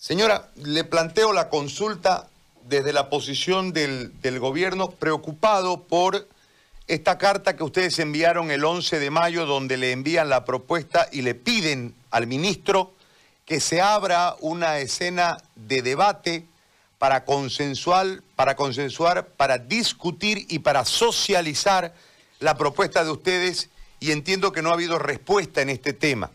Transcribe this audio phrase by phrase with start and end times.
[0.00, 2.26] Señora, le planteo la consulta
[2.64, 6.26] desde la posición del, gobierno preocupado por
[6.86, 11.20] esta carta que ustedes enviaron el 11 de mayo donde le envían la propuesta y
[11.20, 12.94] le piden al ministro
[13.44, 16.46] que se abra una escena de debate
[16.98, 21.92] para consensuar, para consensuar, para discutir y para socializar
[22.38, 23.68] la propuesta de ustedes
[24.00, 26.30] y entiendo que no ha habido respuesta en este tema.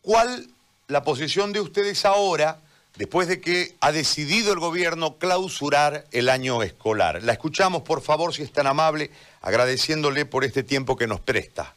[0.00, 0.48] ¿Cuál
[0.88, 2.58] la posición de ustedes ahora
[2.96, 7.22] después de que ha decidido el gobierno clausurar el año escolar.
[7.22, 11.74] La escuchamos, por favor, si es tan amable, agradeciéndole por este tiempo que nos presta.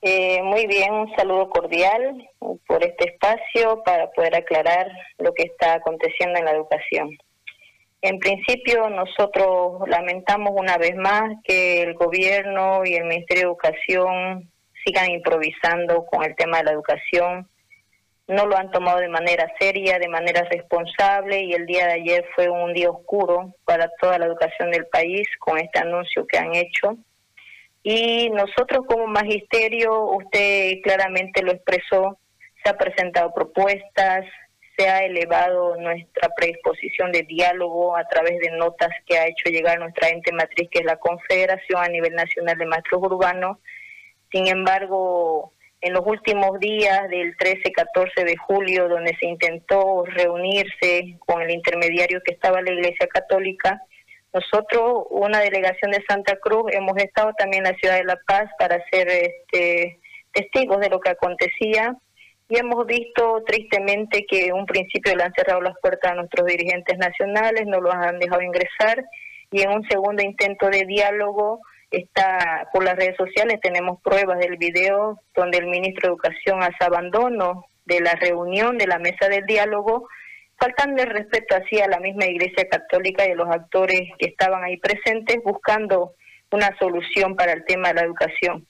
[0.00, 2.28] Eh, muy bien, un saludo cordial
[2.66, 7.16] por este espacio para poder aclarar lo que está aconteciendo en la educación.
[8.00, 14.51] En principio, nosotros lamentamos una vez más que el gobierno y el Ministerio de Educación
[14.84, 17.48] sigan improvisando con el tema de la educación
[18.28, 22.24] no lo han tomado de manera seria, de manera responsable y el día de ayer
[22.34, 26.54] fue un día oscuro para toda la educación del país con este anuncio que han
[26.54, 26.96] hecho.
[27.82, 32.18] Y nosotros como magisterio, usted claramente lo expresó,
[32.62, 34.24] se ha presentado propuestas,
[34.78, 39.80] se ha elevado nuestra predisposición de diálogo a través de notas que ha hecho llegar
[39.80, 43.58] nuestra ente matriz, que es la Confederación a nivel nacional de Maestros Urbanos.
[44.32, 45.52] Sin embargo,
[45.82, 52.20] en los últimos días del 13-14 de julio, donde se intentó reunirse con el intermediario
[52.24, 53.80] que estaba la Iglesia Católica,
[54.32, 58.48] nosotros, una delegación de Santa Cruz, hemos estado también en la ciudad de La Paz
[58.58, 59.98] para ser este,
[60.32, 61.94] testigos de lo que acontecía.
[62.48, 66.96] Y hemos visto tristemente que un principio le han cerrado las puertas a nuestros dirigentes
[66.96, 69.04] nacionales, no los han dejado ingresar.
[69.50, 71.60] Y en un segundo intento de diálogo
[71.92, 76.84] está por las redes sociales, tenemos pruebas del video donde el ministro de Educación hace
[76.84, 80.08] abandono de la reunión, de la mesa del diálogo,
[80.58, 84.64] faltando el respeto así a la misma Iglesia Católica y a los actores que estaban
[84.64, 86.14] ahí presentes buscando
[86.50, 88.66] una solución para el tema de la educación.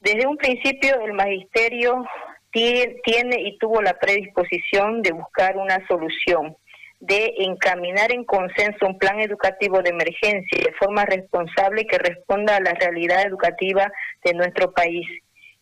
[0.00, 2.04] Desde un principio el magisterio
[2.50, 6.56] tiene y tuvo la predisposición de buscar una solución
[7.00, 12.60] de encaminar en consenso un plan educativo de emergencia de forma responsable que responda a
[12.60, 13.90] la realidad educativa
[14.22, 15.06] de nuestro país.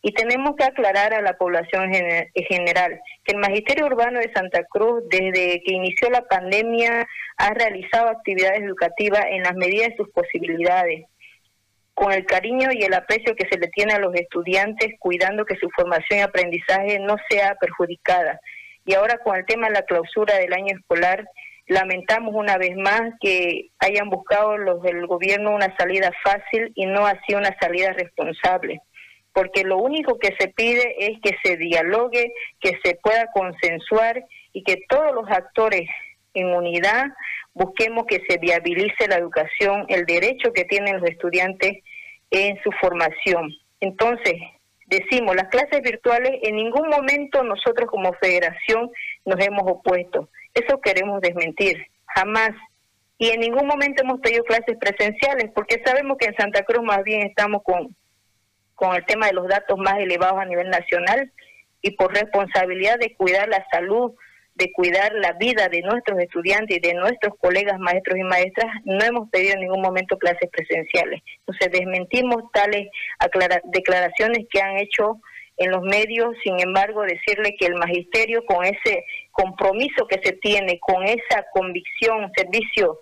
[0.01, 4.63] Y tenemos que aclarar a la población en general que el Magisterio Urbano de Santa
[4.63, 7.05] Cruz, desde que inició la pandemia,
[7.37, 11.05] ha realizado actividades educativas en las medidas de sus posibilidades,
[11.93, 15.57] con el cariño y el aprecio que se le tiene a los estudiantes, cuidando que
[15.57, 18.39] su formación y aprendizaje no sea perjudicada
[18.89, 21.23] y ahora con el tema de la clausura del año escolar,
[21.67, 27.05] lamentamos una vez más que hayan buscado los del gobierno una salida fácil y no
[27.05, 28.81] así una salida responsable.
[29.31, 34.63] Porque lo único que se pide es que se dialogue, que se pueda consensuar y
[34.63, 35.87] que todos los actores
[36.33, 37.09] en unidad
[37.53, 41.73] busquemos que se viabilice la educación, el derecho que tienen los estudiantes
[42.31, 43.51] en su formación.
[43.81, 44.33] Entonces,
[44.89, 48.89] decimos, las clases virtuales en ningún momento nosotros como federación
[49.25, 50.29] nos hemos opuesto.
[50.53, 51.77] Eso queremos desmentir,
[52.07, 52.51] jamás.
[53.17, 57.03] Y en ningún momento hemos pedido clases presenciales, porque sabemos que en Santa Cruz más
[57.03, 57.95] bien estamos con,
[58.75, 61.31] con el tema de los datos más elevados a nivel nacional
[61.81, 64.13] y por responsabilidad de cuidar la salud
[64.59, 69.03] de cuidar la vida de nuestros estudiantes y de nuestros colegas maestros y maestras, no
[69.03, 71.21] hemos pedido en ningún momento clases presenciales.
[71.39, 72.89] Entonces desmentimos tales
[73.71, 75.21] declaraciones que han hecho
[75.57, 80.79] en los medios, sin embargo, decirle que el magisterio con ese compromiso que se tiene,
[80.79, 82.99] con esa convicción, servicio,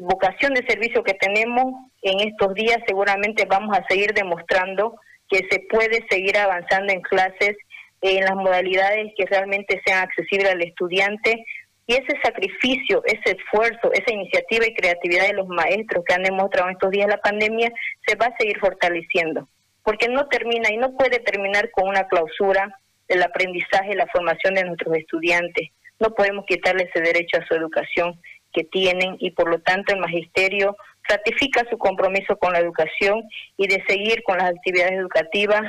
[0.00, 1.66] vocación de servicio que tenemos
[2.02, 4.94] en estos días, seguramente vamos a seguir demostrando
[5.28, 7.56] que se puede seguir avanzando en clases
[8.00, 11.44] en las modalidades que realmente sean accesibles al estudiante
[11.86, 16.68] y ese sacrificio, ese esfuerzo, esa iniciativa y creatividad de los maestros que han demostrado
[16.68, 17.70] en estos días la pandemia
[18.06, 19.48] se va a seguir fortaleciendo,
[19.84, 22.76] porque no termina y no puede terminar con una clausura
[23.08, 25.70] del aprendizaje y la formación de nuestros estudiantes.
[26.00, 28.20] No podemos quitarle ese derecho a su educación
[28.52, 30.76] que tienen y por lo tanto el magisterio
[31.08, 33.22] ratifica su compromiso con la educación
[33.56, 35.62] y de seguir con las actividades educativas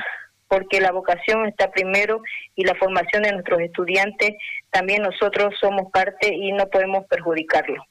[0.48, 2.22] porque la vocación está primero
[2.56, 4.34] y la formación de nuestros estudiantes
[4.70, 7.84] también nosotros somos parte y no podemos perjudicarlo.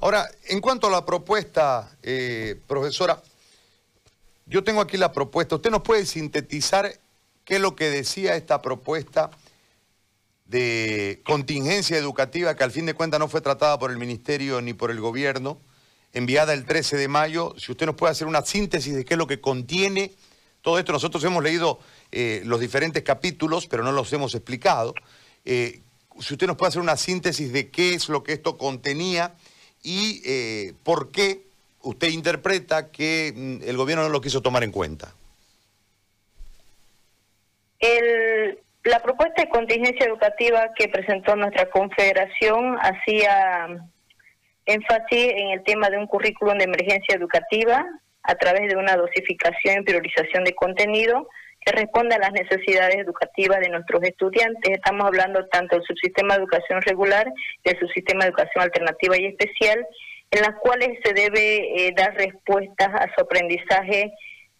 [0.00, 3.22] Ahora, en cuanto a la propuesta, eh, profesora,
[4.46, 5.54] yo tengo aquí la propuesta.
[5.54, 6.92] ¿Usted nos puede sintetizar
[7.44, 9.30] qué es lo que decía esta propuesta
[10.44, 14.74] de contingencia educativa que al fin de cuentas no fue tratada por el Ministerio ni
[14.74, 15.58] por el Gobierno,
[16.12, 17.54] enviada el 13 de mayo?
[17.56, 20.12] Si usted nos puede hacer una síntesis de qué es lo que contiene
[20.64, 21.78] todo esto nosotros hemos leído
[22.10, 24.94] eh, los diferentes capítulos, pero no los hemos explicado.
[25.44, 25.80] Eh,
[26.18, 29.34] si usted nos puede hacer una síntesis de qué es lo que esto contenía
[29.82, 31.42] y eh, por qué
[31.82, 35.12] usted interpreta que mm, el gobierno no lo quiso tomar en cuenta.
[38.84, 43.66] la propuesta de contingencia educativa que presentó nuestra confederación hacía
[44.64, 47.84] énfasis en el tema de un currículum de emergencia educativa
[48.24, 51.28] a través de una dosificación y priorización de contenido
[51.64, 54.72] que responda a las necesidades educativas de nuestros estudiantes.
[54.72, 57.26] Estamos hablando tanto del subsistema de educación regular
[57.62, 59.86] y del subsistema de educación alternativa y especial,
[60.30, 64.12] en las cuales se debe eh, dar respuestas a su aprendizaje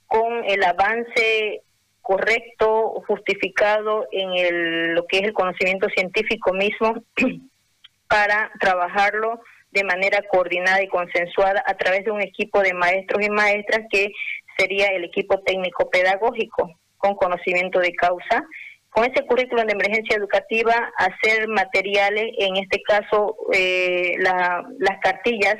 [0.06, 1.62] con el avance
[2.00, 7.02] correcto, justificado en el, lo que es el conocimiento científico mismo,
[8.08, 9.40] para trabajarlo
[9.74, 14.12] de manera coordinada y consensuada a través de un equipo de maestros y maestras que
[14.56, 18.46] sería el equipo técnico pedagógico con conocimiento de causa.
[18.90, 25.56] Con ese currículum de emergencia educativa, hacer materiales, en este caso eh, las cartillas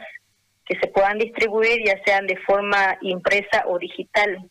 [0.65, 4.49] que se puedan distribuir, ya sean de forma impresa o digital,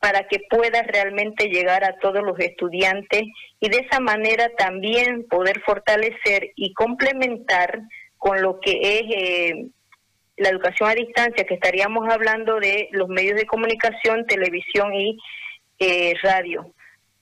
[0.00, 3.22] para que pueda realmente llegar a todos los estudiantes
[3.58, 7.80] y de esa manera también poder fortalecer y complementar
[8.18, 9.66] con lo que es eh,
[10.36, 15.18] la educación a distancia, que estaríamos hablando de los medios de comunicación, televisión y
[15.78, 16.72] eh, radio.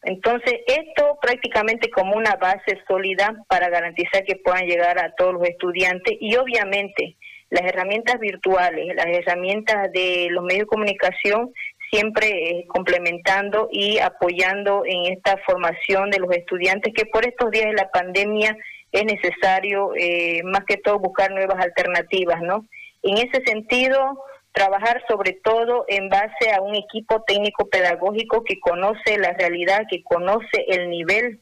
[0.02, 5.48] Entonces, esto prácticamente como una base sólida para garantizar que puedan llegar a todos los
[5.48, 7.16] estudiantes y obviamente
[7.50, 11.52] las herramientas virtuales, las herramientas de los medios de comunicación
[11.90, 17.66] siempre eh, complementando y apoyando en esta formación de los estudiantes que por estos días
[17.66, 18.56] de la pandemia
[18.96, 22.66] es necesario eh, más que todo buscar nuevas alternativas, ¿no?
[23.02, 24.18] En ese sentido,
[24.52, 30.02] trabajar sobre todo en base a un equipo técnico pedagógico que conoce la realidad, que
[30.02, 31.38] conoce el nivel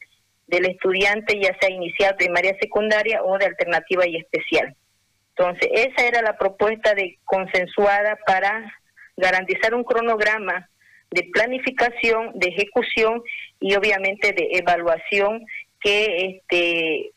[0.47, 4.75] del estudiante, ya sea inicial, primaria, secundaria o de alternativa y especial.
[5.37, 8.73] Entonces, esa era la propuesta de consensuada para
[9.15, 10.69] garantizar un cronograma
[11.11, 13.23] de planificación, de ejecución
[13.61, 15.45] y obviamente de evaluación
[15.79, 17.11] que este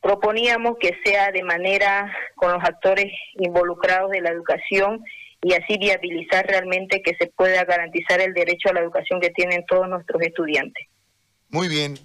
[0.00, 5.04] proponíamos que sea de manera con los actores involucrados de la educación
[5.42, 9.64] y así viabilizar realmente que se pueda garantizar el derecho a la educación que tienen
[9.66, 10.86] todos nuestros estudiantes.
[11.48, 11.98] Muy bien.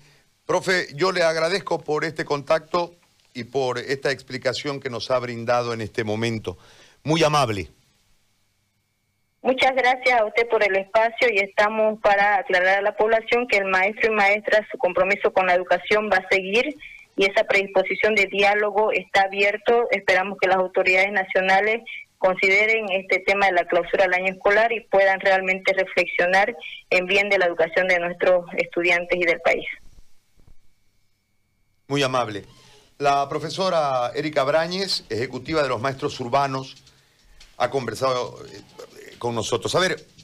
[0.46, 2.96] Profe, yo le agradezco por este contacto
[3.34, 6.58] y por esta explicación que nos ha brindado en este momento.
[7.04, 7.70] Muy amable.
[9.42, 13.58] Muchas gracias a usted por el espacio y estamos para aclarar a la población que
[13.58, 16.76] el maestro y maestra su compromiso con la educación va a seguir
[17.16, 19.88] y esa predisposición de diálogo está abierto.
[19.92, 21.82] Esperamos que las autoridades nacionales
[22.18, 26.56] consideren este tema de la clausura del año escolar y puedan realmente reflexionar
[26.90, 29.66] en bien de la educación de nuestros estudiantes y del país.
[31.88, 32.46] Muy amable.
[32.98, 36.78] La profesora Erika Brañez, ejecutiva de los maestros urbanos,
[37.58, 39.76] ha conversado eh, con nosotros.
[39.76, 40.06] A ver,